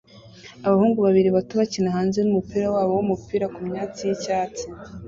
Abahungu 0.67 0.99
babiri 1.05 1.29
bato 1.37 1.53
bakina 1.61 1.95
hanze 1.95 2.19
numupira 2.21 2.65
wabo 2.75 2.91
wumupira 2.97 3.45
kumyatsi 3.55 4.01
yicyatsi 4.09 4.63